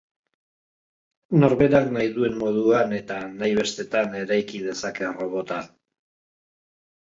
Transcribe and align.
Norberak 1.43 1.91
nahi 1.97 2.09
duen 2.15 2.39
moduan 2.39 2.97
eta 3.01 3.19
nahi 3.43 3.55
bestetan 3.61 4.19
eraiki 4.23 4.65
dezake 4.71 5.13
robota. 5.23 5.63